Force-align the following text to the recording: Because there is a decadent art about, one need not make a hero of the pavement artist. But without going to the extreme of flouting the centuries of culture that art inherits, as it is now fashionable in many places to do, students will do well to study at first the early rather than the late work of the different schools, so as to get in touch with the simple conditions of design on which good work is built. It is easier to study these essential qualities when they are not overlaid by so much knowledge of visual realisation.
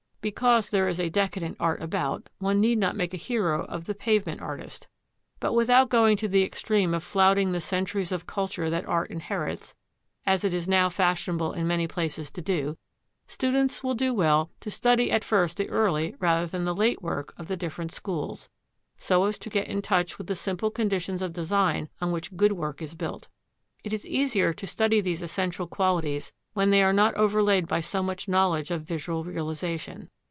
Because 0.23 0.69
there 0.69 0.87
is 0.87 0.99
a 0.99 1.09
decadent 1.09 1.57
art 1.59 1.81
about, 1.81 2.29
one 2.37 2.61
need 2.61 2.77
not 2.77 2.95
make 2.95 3.11
a 3.11 3.17
hero 3.17 3.65
of 3.65 3.85
the 3.85 3.95
pavement 3.95 4.39
artist. 4.39 4.87
But 5.39 5.53
without 5.53 5.89
going 5.89 6.15
to 6.17 6.27
the 6.27 6.43
extreme 6.43 6.93
of 6.93 7.03
flouting 7.03 7.53
the 7.53 7.59
centuries 7.59 8.11
of 8.11 8.27
culture 8.27 8.69
that 8.69 8.85
art 8.85 9.09
inherits, 9.09 9.73
as 10.23 10.43
it 10.43 10.53
is 10.53 10.67
now 10.67 10.89
fashionable 10.89 11.53
in 11.53 11.65
many 11.65 11.87
places 11.87 12.29
to 12.33 12.41
do, 12.43 12.77
students 13.25 13.83
will 13.83 13.95
do 13.95 14.13
well 14.13 14.51
to 14.59 14.69
study 14.69 15.11
at 15.11 15.23
first 15.23 15.57
the 15.57 15.71
early 15.71 16.15
rather 16.19 16.45
than 16.45 16.65
the 16.65 16.75
late 16.75 17.01
work 17.01 17.33
of 17.35 17.47
the 17.47 17.57
different 17.57 17.91
schools, 17.91 18.47
so 18.99 19.23
as 19.25 19.39
to 19.39 19.49
get 19.49 19.67
in 19.67 19.81
touch 19.81 20.19
with 20.19 20.27
the 20.27 20.35
simple 20.35 20.69
conditions 20.69 21.23
of 21.23 21.33
design 21.33 21.89
on 21.99 22.11
which 22.11 22.37
good 22.37 22.51
work 22.51 22.79
is 22.79 22.93
built. 22.93 23.27
It 23.83 23.91
is 23.91 24.05
easier 24.05 24.53
to 24.53 24.67
study 24.67 25.01
these 25.01 25.23
essential 25.23 25.65
qualities 25.65 26.31
when 26.53 26.69
they 26.69 26.83
are 26.83 26.91
not 26.93 27.15
overlaid 27.15 27.65
by 27.65 27.79
so 27.79 28.03
much 28.03 28.27
knowledge 28.27 28.71
of 28.71 28.81
visual 28.81 29.23
realisation. 29.23 30.09